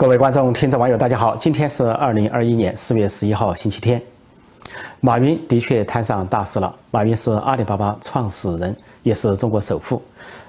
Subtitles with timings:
[0.00, 1.36] 各位观众、听众、网友，大家好！
[1.36, 4.00] 今天是二零二一年四月十一号，星期天。
[4.98, 6.74] 马云的确摊上大事了。
[6.90, 10.02] 马云是阿里巴巴创始人，也是中国首富。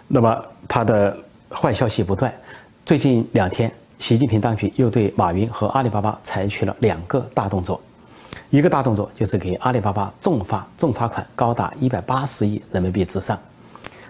[0.08, 1.14] 那么他的
[1.50, 2.34] 坏消息不断。
[2.86, 3.70] 最近两天，
[4.00, 7.82] 习近平当局又对马云和阿里巴巴采取了两个大动作。
[8.52, 13.38] 一个大动作就是给阿里巴巴重罚重罚款，高达一百八十亿人民币之上。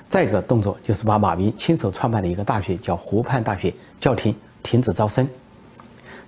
[0.07, 4.35] 再一个动作就是把马云亲手创办的一个大学叫湖畔大学叫停。
[4.63, 5.27] 停止招生。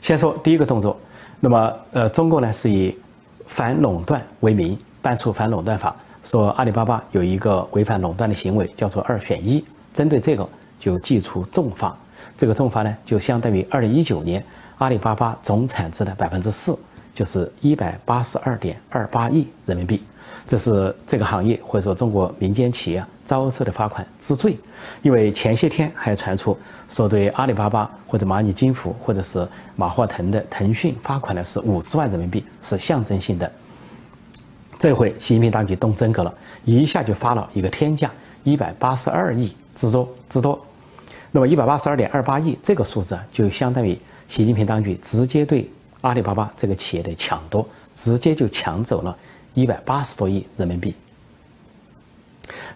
[0.01, 0.99] 先说第一个动作，
[1.39, 2.95] 那么呃，中共呢是以
[3.45, 10.47] 反垄断为名颁出反垄断法，说阿里巴巴有一个违反垄断的行为，叫做二选一，针对这个
[10.79, 11.95] 就祭出重罚。
[12.37, 14.43] 这个重罚呢，就相当于二零一九年
[14.77, 16.77] 阿里巴巴总产值的百分之四，
[17.13, 20.01] 就是一百八十二点二八亿人民币。
[20.45, 24.57] 这是这个行业或者说中国民间企业遭受的罚款之最，
[25.01, 26.57] 因为前些天还传出
[26.89, 33.51] 说对阿里巴巴或者蚂蚁金服或者是马化腾的腾讯罚款的是五十万人民币，是象征性的。
[34.77, 36.33] 这回习近平当局动真格了，
[36.65, 38.11] 一下就发了一个天价，
[38.43, 40.59] 一百八十二亿之多之多。
[41.31, 45.69] 那么一百八十二点二八亿这个数字啊，就相当于习近平当局直接对
[46.01, 47.65] 阿里巴巴这个企业的抢夺，
[47.95, 49.15] 直接就抢走了。
[49.55, 50.95] 一百八十多亿人民币，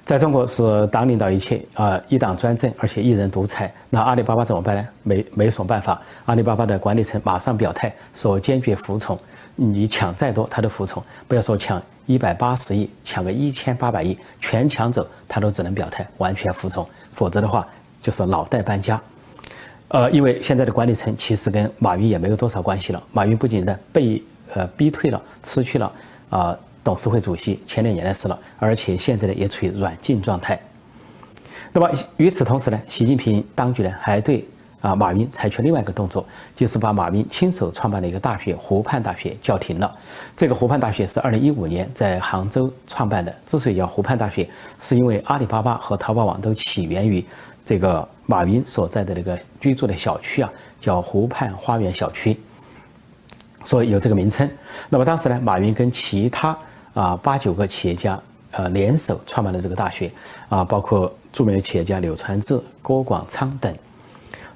[0.07, 3.69] 在中国是党领导一切啊，一党专政，而且一人独裁。
[3.89, 4.87] 那阿里巴巴怎么办呢？
[5.03, 6.01] 没没什么办法。
[6.23, 9.19] 阿里巴巴的管理层马上表态说坚决服从，
[9.57, 11.03] 你抢再多他都服从。
[11.27, 17.67] 不要说抢一百八十亿，抢个一千八百亿全抢走，他都只能表态完全服从，否则的话
[18.01, 18.97] 就是脑袋搬家。
[19.89, 23.03] 呃，因为现在的管理层其实跟马云也没有多少关系了。
[23.11, 25.91] 马云不仅呢被呃逼退了，辞去了
[26.29, 26.57] 啊。
[26.87, 30.57] 董事会主席前两年的事了，而且现在呢也处于软禁状态。
[31.73, 34.47] 那么与此同时呢，习近平当局呢还对
[34.79, 39.93] 啊马云采取另外一个动作，就是把马云亲手创办的一个大学湖畔大学叫停了。
[40.33, 44.49] 这个湖畔大学是二零一五年在杭州创办的，之所以叫湖畔大学，
[44.79, 47.21] 是因为阿里巴巴和淘宝网都起源于
[47.65, 50.49] 这个马云所在的那个居住的小区啊，
[50.79, 52.39] 叫湖畔花园小区，
[53.65, 54.49] 所以有这个名称。
[54.87, 56.57] 那么当时呢，马云跟其他
[56.97, 58.19] 啊，八九个企业家
[58.49, 60.11] 呃联手创办了这个大学，
[60.49, 63.71] 啊，包括著名的企业家柳传志、郭广昌等。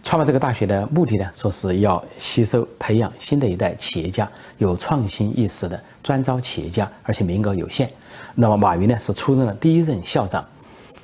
[0.02, 7.88] 创办这个大学的目的呢，说是要吸收培养新的一代企业家，有创新意识的，专招企业家，而且名额有限。
[8.34, 10.44] 那么马云呢是出任了第一任校长。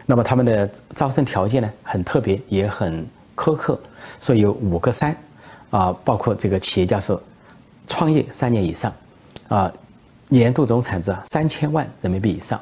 [0.07, 3.05] 那么他们的招生条件呢很特别，也很
[3.35, 3.79] 苛刻，
[4.19, 5.15] 所以有五个三，
[5.69, 7.15] 啊，包括这个企业家是
[7.85, 8.91] 创业三年以上，
[9.49, 9.71] 啊。
[10.29, 12.59] 年度总产值三千万人民币以上，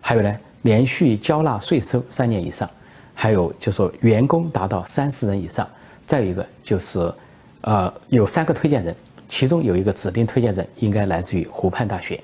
[0.00, 2.68] 还有呢，连续交纳税收三年以上，
[3.14, 5.68] 还有就说员工达到三十人以上，
[6.06, 7.12] 再有一个就是，
[7.60, 8.96] 呃，有三个推荐人，
[9.28, 12.18] 其中有一个指定推荐人应该来自于湖畔大学。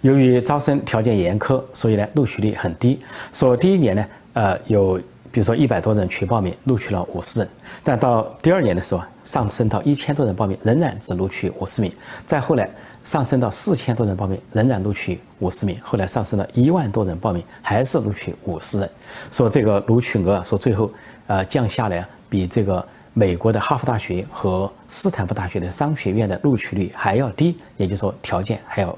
[0.00, 3.00] 由于招生条件严苛，所以呢录取率很低。
[3.32, 5.00] 说第一年呢，呃，有
[5.32, 7.48] 比如说一百多人去报名，录取了五十人，
[7.84, 11.92] 但到第二年的时候啊上升到一千多人报名，仍然只录取五十名。
[12.26, 12.68] 再后来。
[13.02, 15.74] 上升到四千多人报名，仍然录取五十名。
[15.82, 18.90] 后来上升到一万多人报名，还是录取五十人。
[19.30, 20.92] 说这个录取额啊，说最后
[21.26, 28.94] 呃降下来，比这个美国的哈佛大学和斯坦福大学的商学院的录取率还要低，也就是说条件还要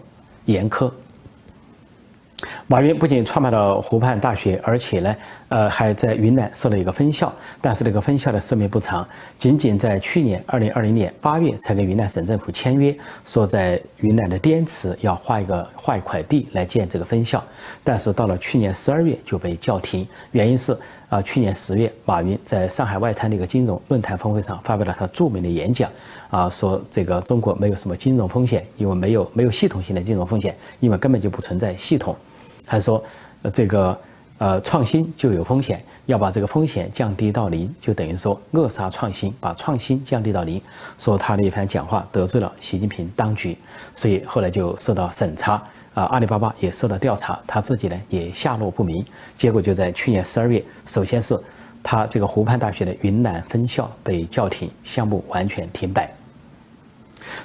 [0.47, 0.91] 严苛。
[2.66, 5.16] 马云不仅创办了湖畔大学，而且呢，
[5.48, 7.32] 呃，还在云南设了一个分校。
[7.60, 9.06] 但是那个分校的寿命不长，
[9.38, 17.42] 仅仅在去年二零二零年八月才跟云南省政府签约，说在云南的滇池要划一个划一块地来建这个分校。
[17.84, 20.76] 但是到了去年十二月就被叫停，原因是
[21.09, 25.91] 啊，去年十月马云在上海外滩的一个金融论坛峰会上发表了他著名的演讲，
[26.30, 32.16] 啊，说这个中国没有什么金融风险，因为没有没有系统性的金融风险，因为根本就不存在系统。
[32.67, 33.03] 他说，
[33.43, 33.98] 呃，这个，
[34.39, 40.60] 呃，创新就有风险，要把这个风险降低到零，就等于说扼杀创新，把创新降低到零。
[40.98, 43.57] 说他的一番讲话得罪了习近平当局，
[43.95, 45.54] 所以后来就受到审查，
[45.95, 49.04] 啊，阿里巴巴也受到调查，他自己呢也下落不明。
[49.36, 51.39] 结果就在去年十二月，首先是
[51.83, 56.10] 他这个湖畔大学的云南分校被叫停，项目完全停摆。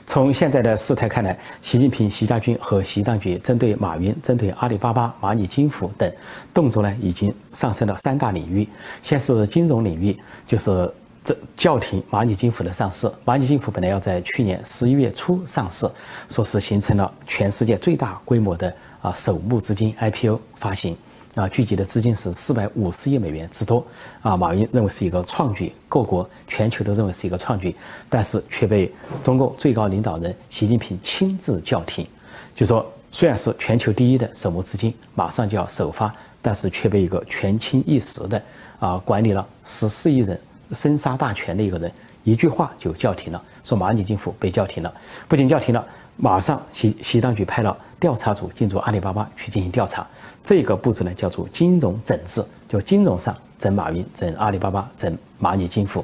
[0.05, 6.11] 从现在的事态看来，习近平、习家军和习当局针对马云、针对阿里巴巴、蚂蚁金服等
[6.53, 8.67] 动作呢，已经上升到三大领域。
[9.01, 10.91] 先是金融领域，就是
[11.23, 13.11] 这叫停蚂蚁金服的上市。
[13.25, 15.89] 蚂蚁金服本来要在去年十一月初上市，
[16.29, 20.97] 说是形成了全世界最大规模的啊首募资金 IPO 发行，
[21.37, 23.85] 啊，聚集的资金是四百五十亿美元之多
[24.23, 24.35] 啊。
[24.35, 27.75] 马云认为是一个创举，各国全球都认为是一个创举，
[28.09, 28.91] 但是却被
[29.21, 32.07] 中共最高领导人习近平亲自叫停。
[32.55, 36.11] 就说虽然是全球第一的首募资金，马上就要首发，
[36.41, 38.41] 但是却被一个权倾一时的
[38.79, 40.39] 啊，管理了十四亿人
[40.71, 41.91] 生杀大权的一个人
[42.23, 44.91] 一句话就叫停了，说蚂蚁金服被叫停了，
[45.27, 45.85] 不仅叫停了，
[46.17, 50.05] 马上习习当局派了调查组进驻阿里巴巴去进行调查。
[50.43, 56.03] 这个步骤呢，叫做金融整治，就金融上整马云、整阿里巴巴、整蚂蚁金服。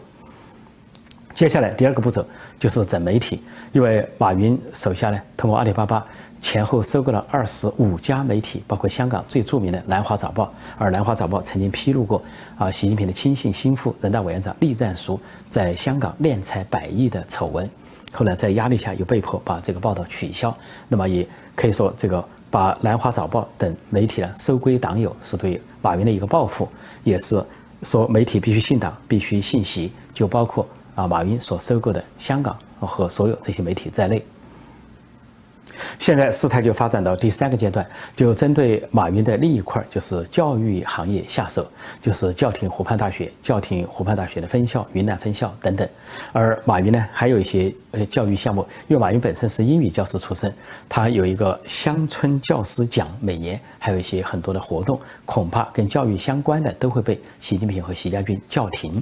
[1.33, 2.23] 接下来第二个步骤
[2.59, 6.05] 就是整媒体，因为马云手下呢，通过阿里巴巴
[6.41, 10.45] 前后收购了二十五家媒体，包括香港最著名的《南华早报》，
[10.77, 12.21] 而《南华早报》曾经披露过
[12.57, 15.19] 啊，习近平的亲信心腹、人大委员长栗战书
[15.49, 17.67] 在香港敛财百亿的丑闻，
[18.13, 20.55] 后来在压力下又被迫把这个报道取消。
[20.87, 22.23] 那么也可以说这个。
[22.53, 26.69] 把《南华早报》等媒体呢收归党友，是对马云的一个报复，
[27.03, 27.43] 也是
[27.81, 30.63] 说媒体必须信党，必须信习，就包括
[30.93, 34.23] 啊马云所收购的香港和所有这些媒体在内。
[35.99, 37.85] 现在事态就发展到第三个阶段，
[38.15, 41.65] 就针对马云的另一块，就是教育行业下手，
[42.01, 45.87] 就是叫停湖畔大学，叫停湖畔大学的分校、云南分校等等。
[46.31, 50.53] 而马云呢，还有一些呃教育项目，因为马云本身是英语教师出身，
[50.87, 59.01] 他有一个乡村教师奖，每年还有一些很多的活动，恐怕跟教育相关的都会被习近平和习家军叫停。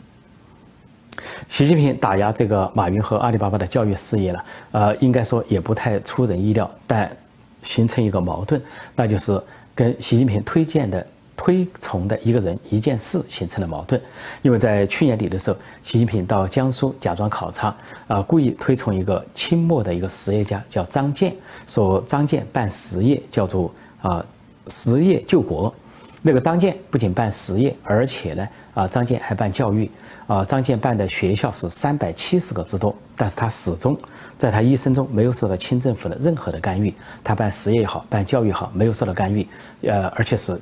[1.50, 7.16] 习近平打压这个马云和阿里巴巴的教育事业了，呃，应该说也不太出人意料，但
[7.62, 8.60] 形成一个矛盾，
[8.96, 9.40] 那就是
[9.76, 11.06] 跟习近平推荐的、
[11.36, 14.02] 推崇的一个人、一件事形成了矛盾。
[14.42, 17.76] 因为在去年底的时候，习近平到江苏假装考察，
[18.08, 21.36] 啊，故意推崇一个清末的一个实业家，叫张建，
[21.68, 23.72] 说张建办实业叫做
[24.02, 24.26] 啊
[24.68, 25.74] 实业救国。
[26.22, 29.90] 那个张建不仅办实业，而且呢，啊，张建还办教育。
[30.28, 33.98] 啊，张建办的学校是三百七十个之多，但是他始终
[34.38, 36.94] 在他一生中没有受到清政府的任何的干预。
[37.22, 39.46] 他办实业也好，办教育也好，没有受到干预，
[39.82, 40.58] 呃，而且是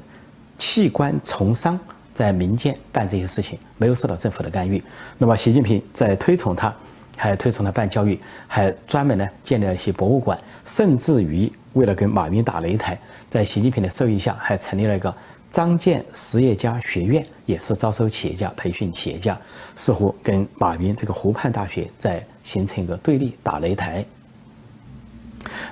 [0.57, 1.79] 弃官从商，
[2.15, 4.81] 在民间办这些事情，没有受到政府的干预。
[5.19, 6.73] 那么，习近平在推崇他，
[7.15, 12.97] 还推崇他办教育，还专门呢建立了一些博物馆，甚至于为了跟马云打擂台，
[13.29, 15.13] 在习近平的授意下，还成立了一个。
[15.49, 19.35] 张建实业家学院也是招收企业家、培训企业家，
[19.75, 24.05] 似乎跟马云这个湖畔大学在形成一个对立、打擂台。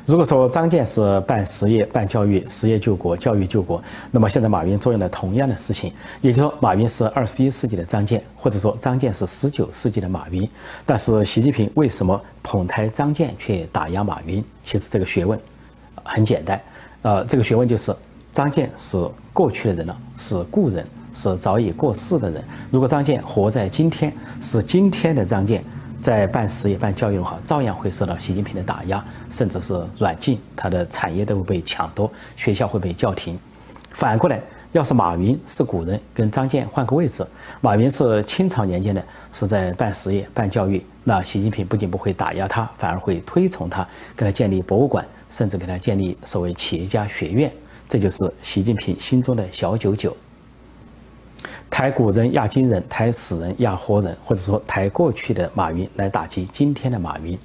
[0.05, 10.49] 如果说张建是办实业、办教育，实业救国、教育救国，那么现在马云做了同样的事情，也就是说，马云是二十一世纪的张建，或者说张建是十九世纪的马云。
[10.85, 14.43] 但是习近平为什么捧抬张建却打压马云？
[14.63, 15.39] 其实这个学问
[16.03, 16.59] 很简单，
[17.03, 17.95] 呃，这个学问就是。
[18.37, 19.03] 张建是
[19.33, 22.43] 过去的人了，是故人，是早已过世的人。
[22.69, 25.63] 如果张建活在今天，是今天的张建，
[25.99, 33.39] 在办实业、办教育的话，照样会受到习近平的打压，甚至是软禁，他的产业都会被抢夺，学校会被叫停。
[33.89, 34.39] 反过来，
[34.71, 37.25] 要是马云是古人，跟张建换个位置，
[37.59, 43.81] 马云是清朝年间的，是在办实业、办教育，那习近平不仅不会打压他，反而会推崇他，
[44.15, 47.51] 给他建立博物馆，甚至给他建立所谓企业家学院。
[47.87, 50.15] 这就是习近平心中的小九九。
[51.69, 57.37] 抬古人压今人，抬死人压活人，或者说抬过去的马云来打击今天的马云。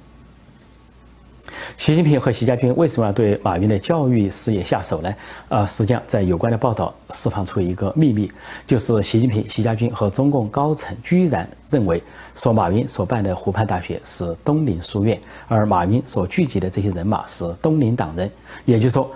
[1.75, 5.13] 习近平和习家军为什么要对马云的教育事业下手呢？
[5.49, 8.31] 呃，实际上在有关的报道释放出一个秘密，
[8.65, 12.01] 就是习近平、习家军和中共高层居然认为，
[12.33, 18.31] 说马云所办的湖畔大学是东林书院，而马云所聚集的这些人马是东林党人，
[18.65, 19.11] 也就是说。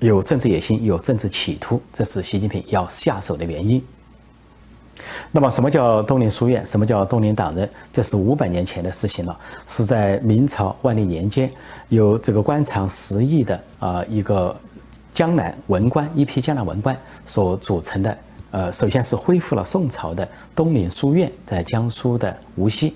[0.00, 3.82] 有政治野心，有政治企图，这是习近平要下手的原因。
[5.30, 6.64] 那么，什么叫东林书院？
[6.66, 7.68] 什么叫东林党人？
[7.92, 9.36] 这是五百年前的事情了，
[9.66, 11.50] 是在明朝万历年间，
[11.88, 14.56] 有这个官场十亿的啊一个
[15.12, 18.18] 江南文官，一批江南文官所组成的。
[18.50, 22.94] 呃，首先是恢复了宋朝的东林书院，在江苏的无锡。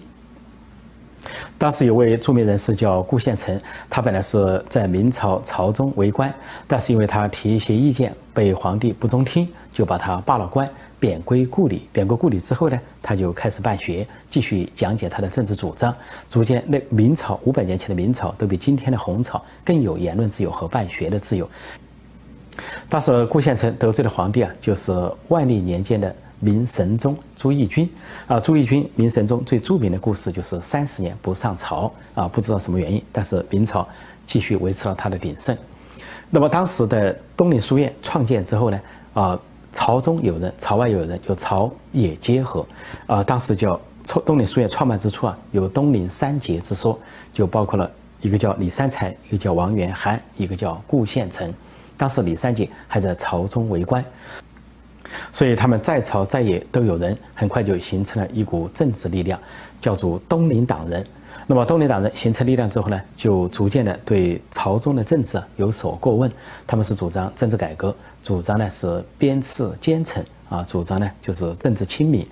[1.57, 6.33] 当时有位著名人士叫顾宪成，他本来是在明朝朝中为官，
[6.67, 11.88] 但是因为他提一些意见被皇帝不中听，就把他罢了官，贬归故里。
[11.93, 15.95] 贬归故里之后呢，他就开始办学，继续讲解他的政治主张。
[16.29, 21.49] 逐渐，那明朝五百年前的明朝都比今天的红朝更有言论自由和办学的自由。
[22.88, 24.93] 当时顾宪成得罪的皇帝啊，就是
[25.29, 26.14] 万历年间的。
[26.42, 27.88] 明神宗朱翊钧
[28.26, 33.87] 啊，朱翊钧明神宗最著名的故事就是三十年不上朝啊，不知道什么原因，但是明朝
[34.26, 35.56] 继续维持了他的鼎盛。
[36.30, 38.80] 那么当时的东林书院创建之后呢，
[39.14, 39.38] 啊，
[39.70, 42.66] 朝中有人，朝外有人，就朝野结合。
[43.06, 43.80] 啊，当时叫
[44.26, 46.99] 东林书院创办之初啊，有东林三杰之说，
[47.32, 47.88] 就包括了
[48.20, 51.54] 一个叫李三才，一个叫王元涵，一个叫顾宪成。
[51.96, 54.04] 当时李三杰还在朝中为官，
[55.31, 59.38] 所以他们在朝在野都有人，很快就形成了一股政治力量，
[59.81, 61.07] 叫做东林党人。
[61.47, 66.31] 那么东林党人形成力量之后呢，就逐渐的对朝中的政治有所过问。
[66.67, 72.26] 他们是主张政治改革，主张呢是鞭笞奸臣啊，主张呢就是政治清明。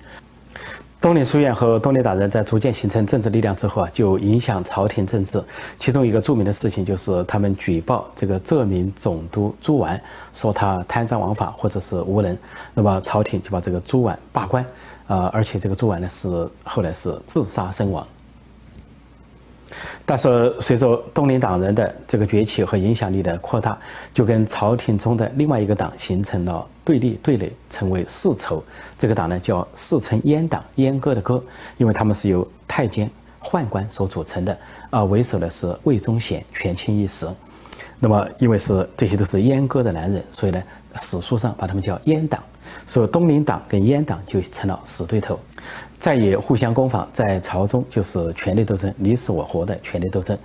[1.01, 5.43] 东林书院和东林党人在逐渐形成政治力量之后啊，就影响朝廷政治。
[5.79, 9.99] 其中一个著名的事情就是他们举报这个浙闽总督朱绾，
[10.31, 12.37] 说他贪赃枉法或者是无能。
[12.75, 14.63] 那么朝廷就把这个朱绾罢官，
[15.07, 18.05] 啊，而且这个朱绾呢是后来是自杀身亡。
[20.11, 23.79] 但是随着东林党人的这个崛起和影响力的扩大，
[24.13, 28.61] 就跟朝廷中的另外一个党形成了对立对垒，成为世仇。
[28.97, 31.41] 这个党呢叫世称阉党，阉割的割，
[31.77, 33.09] 因为他们是由太监
[33.41, 34.57] 宦官所组成的，
[34.89, 37.25] 啊，为首的是魏忠贤，权倾一时。
[37.97, 40.61] 那么因为是这些都是阉割的男人，所以呢
[40.97, 42.43] 史书上把他们叫阉党。
[42.85, 45.39] 所以东林党跟阉党就成了死对头。
[45.97, 50.37] 再也互相攻防，在朝中就是权力斗争，你死我活的权力斗争。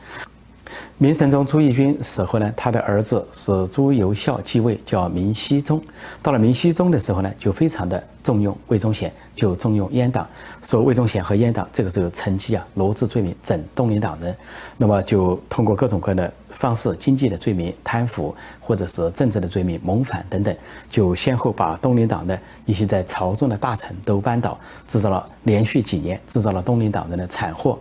[0.98, 5.80] 明神宗朱翊钧死后呢，他的儿子是朱由校继位，叫明熹宗。
[6.22, 10.26] 到了明熹宗的时候呢，就非常的重用魏忠贤，就重用阉党，
[10.62, 14.34] 说魏忠贤和阉党这个时候趁机啊，罗织罪名整东林党人。
[14.78, 20.56] 那么就通过各种各样的方式，经济的罪名、贪腐，或者是政治的罪名、谋反等等，
[20.88, 27.78] 就先后把东林党的一些在朝中的大臣都扳倒，制造了连续几年制造了东林党人的惨祸。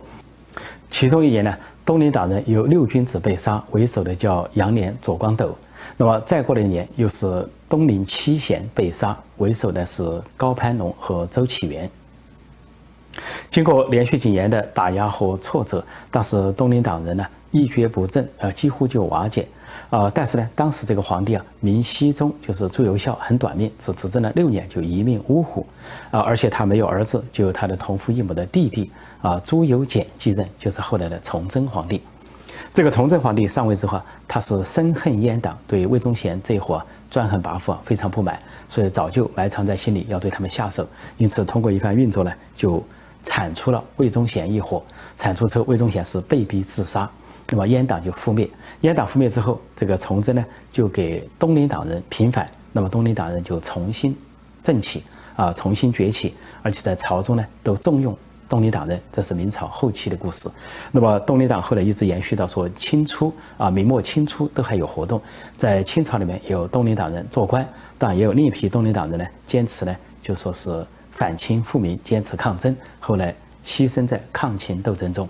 [0.90, 1.56] 其中一年呢。
[1.86, 5.56] 东林党人有六君子被杀，为首的叫杨涟、左光斗。
[5.96, 11.88] 那么再过了一年，又是东林七贤被杀，为首的是高攀龙和周启元。
[13.48, 19.46] 经过连续几年的打压和挫折，但是东林党人呢一蹶不振，呃，几乎就瓦解。
[19.90, 25.66] 呃，但是呢，当时这个皇帝啊，明熹宗就是朱由校，很短命，只执政了六年就一命呜呼，
[26.10, 28.90] 啊，而且他没有儿子，就有他的同父异母的弟弟
[29.22, 32.02] 啊朱由检继任，就是后来的崇祯皇帝。
[32.74, 42.82] 这个崇祯皇帝上位之后，他是深恨阉党，对魏忠贤这一伙专横跋扈非常不满，所以早就埋藏在心里要对他们下手，因此通过一番运作呢，就
[43.22, 44.82] 铲除了魏忠贤一伙。
[45.16, 47.08] 铲除之后，魏忠贤是被逼自杀。
[47.48, 48.48] 那么阉党就覆灭，
[48.82, 54.16] 阉党覆灭之后，这个崇祯呢就给东林党人平反，那么东林党人就重新
[54.62, 55.02] 振起
[55.34, 58.16] 啊，重新崛起，而且在朝中呢都重用
[58.48, 60.48] 东林党人，这是明朝后期的故事。
[60.92, 65.20] 那么东林党后来一直延续到说清初啊，明末清初都还有活动，
[65.56, 67.66] 在清朝里面有东林党人做官，
[67.98, 75.28] 当然也有另一批东林党人呢坚持呢就说是反清复明，坚持抗争，后来牺牲在抗清斗争中。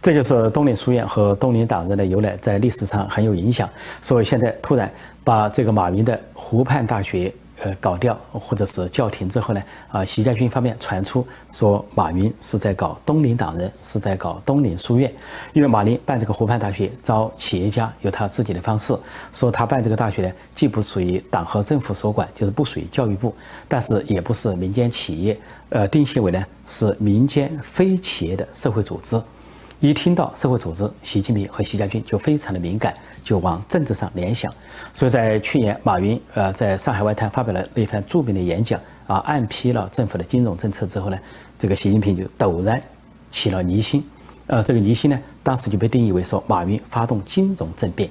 [0.00, 3.68] 这就是东林书院和东林党人的由来，在历史上很有影响。
[4.00, 15.10] 所以现在突然把这个马云的湖畔大学呃搞掉，或者是叫停之后呢，啊，习家军方面传出说马云是在搞东林党人，是在搞东林书院。
[15.52, 18.94] 因为马林办这个湖畔大学招企业家有他自己的方式，
[19.32, 23.34] 说他办这个大学呢，既不属于党和政府所管，就是不属于教育部，
[23.68, 25.38] 但是也不是民间企业，
[25.70, 29.18] 呃，定性为呢是民间非企业的社会组织。
[29.84, 34.50] 一听到社会组织，习近平和习家军就非常的敏感，就往政治上联想。
[34.94, 41.18] 所以在去年，马云呃在上海外滩发表了那番著名的演讲啊，暗批了政府的金融政策之后呢，
[41.58, 42.82] 这个习近平就陡然
[43.30, 44.02] 起了疑心，
[44.46, 48.08] 呃，这个疑心呢，当时就被定义为说马云发动金融政变。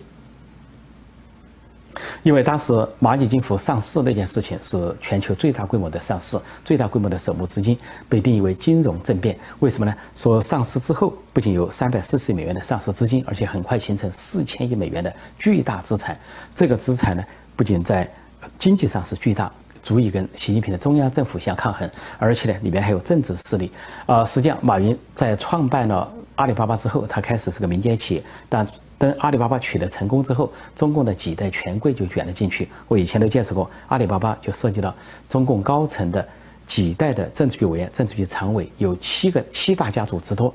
[2.23, 7.77] 因为当时蚂蚁金服上市那件事情是全球最大规模的上市，最大规模的首募资金
[8.09, 9.37] 被定义为金融政变。
[9.59, 9.93] 为什么呢？
[10.15, 16.17] 说上市之后不仅有三百四十亿美元的上市资金，而且很快形成四千亿美元的巨大资产。
[16.55, 17.23] 这个资产呢，
[17.55, 18.09] 不仅在
[18.57, 19.51] 经济上是巨大，
[19.83, 21.87] 足以跟习近平的中央政府相抗衡，
[22.17, 23.71] 而且呢，里面还有政治势力。
[24.07, 28.65] 啊，实际上，马云在创办了阿里巴巴之后，他开始是个民间企业，但。
[28.95, 32.69] 等阿里巴巴取得成功之后，中共的几代权贵就卷了进去。
[32.87, 34.95] 我以前都介绍过，阿里巴巴就涉及到
[35.27, 36.25] 中共高层的
[36.65, 40.53] 几代的政治局委员、政治局常委，有七个七大家族之多，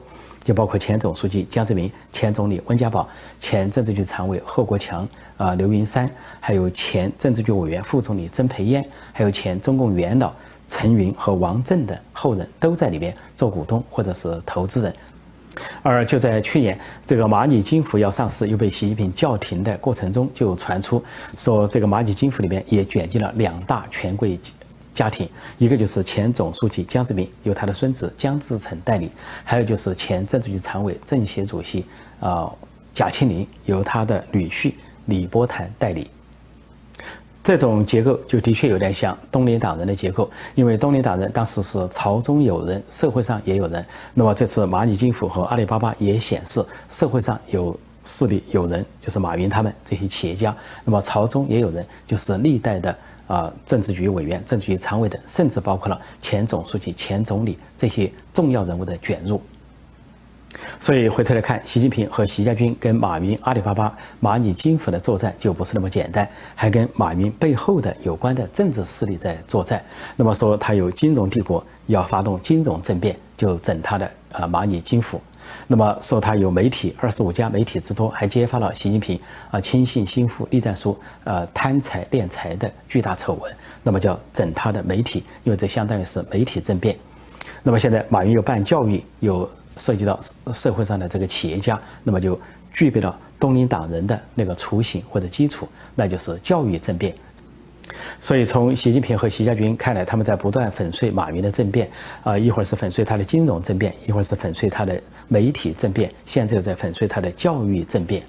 [0.49, 3.07] 就包括前总书记江泽民、前总理温家宝、
[3.39, 10.33] 前政治局常委贺国强、啊刘云山，还有前政治局委员、副总理曾培燕，还有前中共元老
[10.67, 14.95] 陈云和王震的后人都在里面做股东或者是投资人。
[15.83, 21.05] 而就在去年，这个蚂蚁金服要上市又被习近平叫停的过程中，就传出
[21.37, 24.41] 说这个蚂蚁金服里面也卷进了两大权贵
[24.99, 25.29] 家庭，
[25.59, 29.07] 一个就是前总书记江泽民，由他的孙子江志成代理；
[29.45, 31.87] 还有就是前政治局常委、政协主席
[32.19, 32.51] 啊
[32.93, 34.73] 贾庆林，由他的女婿
[35.07, 36.11] 李波潭代理。
[37.45, 43.87] 这种结构就的确有点像东林党人的结构，因为东林党人当时是朝中有人，社会上也有人。
[44.15, 50.53] 那么这次蚂蚁金服和阿里巴巴也显示社会上有势力有人，就是马云他们这些企业家。
[50.85, 59.41] 那么朝中也有人，就是历代的啊政治局委员、政治局常委等，甚至包括了前总书记、前总理这些重要人物的卷入。
[60.81, 69.85] 所以回头来看，习近平和习家军跟马云、阿里巴巴、蚂蚁金服的作战就不是那么简单，还跟马云背后的有关的政治势力在作战。
[70.17, 75.21] 那么说他有金融帝国，要发动金融政变，就整他的呃蚂蚁金服。
[75.69, 79.21] 那么说他有媒体，二十五家媒体之多，还揭发了习近平
[79.53, 83.55] 啊亲信心腹栗战书呃贪财敛财的巨大丑闻。
[83.85, 86.97] 那么叫整他的媒体，因为这相当于是媒体政变。
[87.63, 89.49] 那么现在马云又办教育，又。
[89.81, 90.19] 涉及到
[90.53, 92.37] 社会上的这个企业家，那么就
[92.73, 97.15] 具备了东林党人的那个雏形或者基础，那就是教育政变。
[98.21, 101.89] 所以从习近平和习家军看来，他们在不断粉碎马云的政变，
[102.23, 108.23] 啊，一会儿是粉碎他的金融政变，一会儿是粉碎他的媒体政变，现在又在粉碎他的教育政变。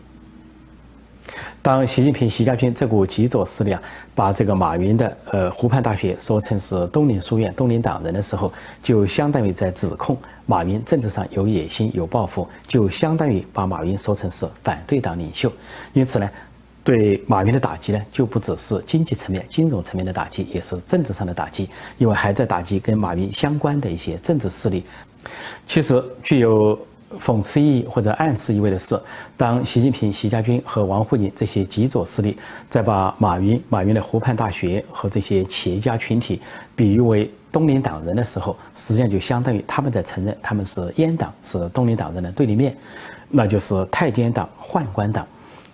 [1.61, 3.81] 当习近平、习家军这股极左势力啊，
[4.15, 8.51] 把这个马云的呃湖畔大学说成是东林书院、东林党人的时候，
[8.81, 15.51] 就相当于在指控马云政治上有野心、有抱负，就相当于把马云说成是反对党领袖。
[15.93, 16.29] 因此呢，
[16.89, 21.69] 对马云的打击呢，就不只是经济层面、金融层面的打击，也是政治上的打击，
[21.99, 24.83] 因为还在打击跟马云相关的一些政治势力。
[25.65, 26.79] 其实具有。
[27.19, 28.95] 讽刺意义或者暗示意味的是，
[29.35, 32.37] 当习近平、习家军和王沪宁这些极左势力
[32.69, 36.39] 在把马云、马云的湖畔大学和这些企业家群体
[36.75, 42.77] 比喻为东林党人的时候，实际上就相当于他们在承认他们是阉党，是东林党人的对立面，
[43.27, 45.25] 那就是太监党、宦官党。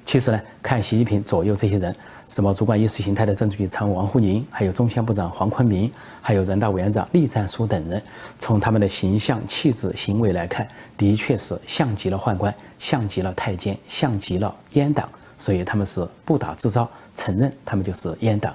[0.06, 1.94] 其实呢，看习近平左右这些人。
[2.28, 5.92] 什么主管意识形态的政治局常委王沪宁，还有中宣部长黄坤明，
[6.24, 8.02] 还有人大委员长栗战书等人，
[8.40, 15.08] 从他们的形象、气质、行为来看，的确是像极了宦官，像极了太监，像极了阉党。
[15.38, 18.52] 所以他们是不打自招，承认他们就是阉党。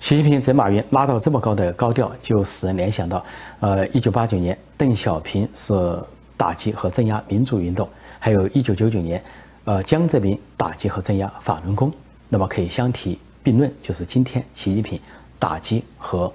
[0.00, 3.24] 习近平整马云拉到这么高的高调，就使人联想到，
[3.60, 5.96] 呃，一九八九年邓小平是
[6.36, 9.22] 打击和镇压民主运动，还有一九九九年。
[9.64, 11.90] 呃，江泽民打击和镇压法轮功，
[12.28, 15.00] 那么可以相提并论，就是今天习近平
[15.38, 16.30] 打击和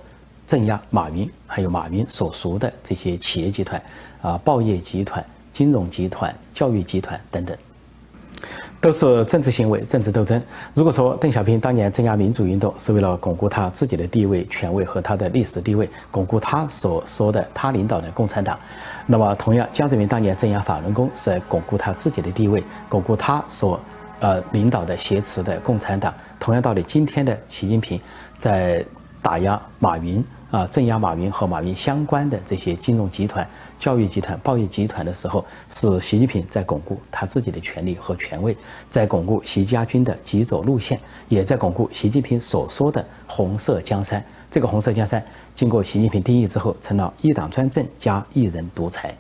[0.47, 3.79] 镇压马云，还有马云所属的这些企业集团，
[4.23, 7.55] 啊，报业集团、金融集团、教育集团等等。
[8.81, 10.41] 都是政治行为、政治斗争。
[10.73, 18.57] 如果说邓小平当年镇压民主运动是为了巩固他自己的地位、权威和他的历史地位，巩固他所说的他领导的共产党，
[19.05, 23.77] 那么同样，江泽民当年镇压法轮功是在巩固他自己的地位，巩固他所
[24.21, 26.13] 呃领导的挟持的共产党。
[26.39, 27.99] 同样道理，今天的习近平
[28.37, 28.85] 在
[29.21, 33.47] 打压马云啊，镇压马云和马云相关的这些金融集团。
[33.77, 38.57] 教育集团、报业集团的时候，是习近平在巩固他自己的权力和权位，
[38.89, 44.23] 在巩固习家军的极左路线，也在巩固习近平所说的“红色江山”。
[44.51, 49.15] 这个“红色江山”经过习近平定义之后，成了一党专政加一人独裁。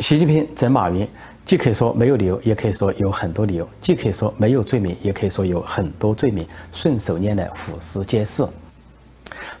[0.00, 1.08] 习近平整马云，
[1.44, 8.44] 既可以说没有理由，也可以说有很多理由；既可以说没有罪名，也可以说有很多罪名，顺手拈来，俯拾皆是。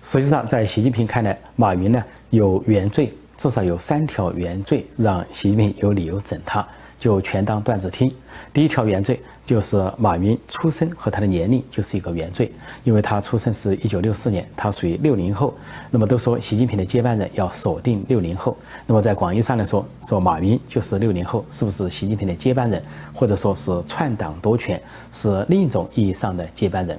[0.02, 3.12] 实际上，在习近平看来，马云呢有原罪。
[3.36, 6.66] 至少有三条原罪让习近平有理由整他，
[6.98, 8.12] 就全当段子听。
[8.52, 12.50] 第一条原罪就是马云出生和他的年龄就是一个原罪，
[12.82, 15.54] 因为他出生是一九六四年，他属于六零后。
[15.88, 18.56] 那么都说习近平的接班人要锁定六零后，
[18.88, 22.82] 那么在广义上来说，说马云就是六零后，是不是习近平的接班人，
[23.14, 26.98] 或者说是篡党夺权，是另一种意义上的接班人？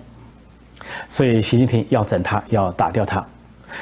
[1.08, 3.26] 所以习近平要整他，要打掉他。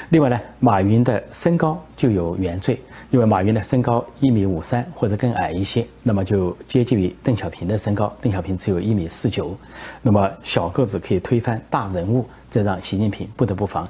[0.10, 2.78] 另外呢，马云的身高就有原罪，
[3.10, 8.13] 因为马云的身高一米五三或者更矮一些，那么就接近于邓小平的身高。
[8.20, 9.58] 邓小平只有一米四九，
[10.02, 13.88] 那么小个子可以推翻大人物，这让习近平不得不防。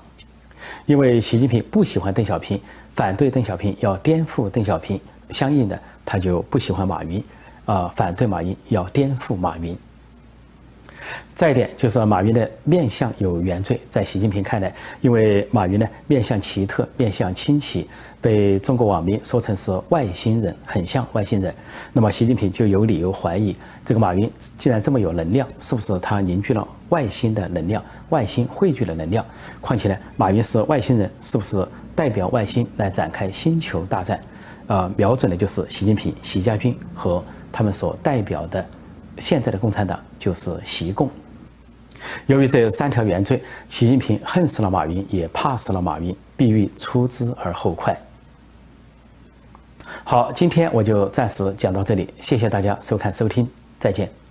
[0.86, 2.62] 因为习近平不喜欢邓小平，
[2.94, 5.00] 反对邓小平，要颠覆邓小平，
[5.32, 7.24] 相应的他就不喜欢马云，
[7.66, 9.76] 啊，反对马云，要颠覆马云。
[11.34, 17.88] 再一点就是马云的面相有原罪，在习近平看来，因为马云呢面相奇特，面相清奇，
[18.20, 21.54] 被中国网民说成是外星人，很像外星人。
[21.94, 29.24] 那么习近平就有理由怀疑，这个马云既然这么有能量，是不是他凝聚了外星的能量，外星汇聚了能量？
[29.62, 31.66] 况且呢，马云是外星人，是不是
[31.96, 34.20] 代表外星来展开星球大战？
[34.66, 38.66] 呃，瞄准的就是习近平、习家军和他们所代表的
[39.20, 41.10] 现在的共产党，就是习共。
[42.28, 47.98] 由于这三条原罪，习近平恨死了马云，也怕死了马云，必欲出之而后快。
[50.04, 53.50] 好，今天我就暂时讲到这里，谢谢大家收看收听，
[53.80, 54.27] 再见。